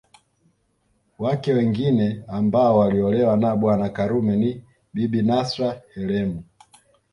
[1.19, 6.43] Wake wengine ambao waliolewa na Bwana Karume ni Bibi Nasra Helemu